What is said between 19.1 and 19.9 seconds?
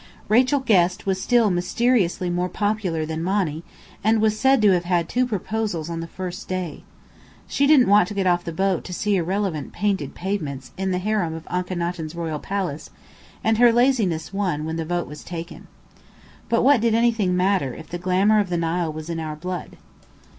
our blood?